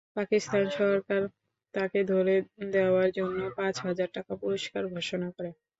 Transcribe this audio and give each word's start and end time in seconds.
পাকিস্তান 0.15 0.63
সরকার 0.77 1.21
তাকে 1.73 1.99
ধরে 2.11 2.35
দেওয়ার 2.73 3.09
জন্য 3.17 3.37
পাঁচ 3.57 3.75
হাজার 3.85 4.09
টাকা 4.15 4.33
পুরস্কার 4.41 4.83
ঘোষণা 4.93 5.27
করে। 5.35 5.49